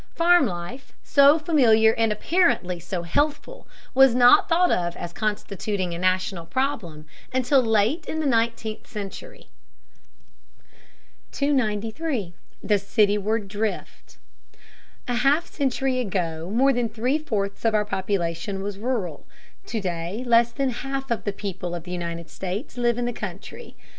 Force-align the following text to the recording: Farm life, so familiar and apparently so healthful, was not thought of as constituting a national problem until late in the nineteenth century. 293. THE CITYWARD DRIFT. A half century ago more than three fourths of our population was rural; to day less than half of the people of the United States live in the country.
Farm 0.15 0.47
life, 0.47 0.93
so 1.03 1.37
familiar 1.37 1.93
and 1.93 2.11
apparently 2.11 2.79
so 2.79 3.03
healthful, 3.03 3.67
was 3.93 4.15
not 4.15 4.49
thought 4.49 4.71
of 4.71 4.95
as 4.97 5.13
constituting 5.13 5.93
a 5.93 5.99
national 5.99 6.47
problem 6.47 7.05
until 7.31 7.61
late 7.61 8.07
in 8.07 8.19
the 8.19 8.25
nineteenth 8.25 8.87
century. 8.87 9.49
293. 11.31 12.33
THE 12.63 12.79
CITYWARD 12.79 13.47
DRIFT. 13.47 14.17
A 15.07 15.15
half 15.17 15.45
century 15.45 15.99
ago 15.99 16.49
more 16.49 16.73
than 16.73 16.89
three 16.89 17.19
fourths 17.19 17.63
of 17.63 17.75
our 17.75 17.85
population 17.85 18.63
was 18.63 18.79
rural; 18.79 19.27
to 19.67 19.79
day 19.79 20.23
less 20.25 20.51
than 20.51 20.71
half 20.71 21.11
of 21.11 21.25
the 21.25 21.31
people 21.31 21.75
of 21.75 21.83
the 21.83 21.91
United 21.91 22.27
States 22.31 22.75
live 22.75 22.97
in 22.97 23.05
the 23.05 23.13
country. 23.13 23.75